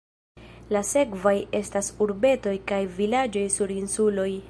[0.75, 4.31] La sekvaj estas urbetoj kaj vilaĝoj sur insuloj.